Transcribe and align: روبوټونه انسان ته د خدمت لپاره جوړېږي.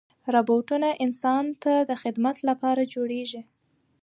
روبوټونه 0.33 0.89
انسان 1.05 1.45
ته 1.63 1.73
د 1.89 1.91
خدمت 2.01 2.37
لپاره 2.49 2.81
جوړېږي. 2.93 3.41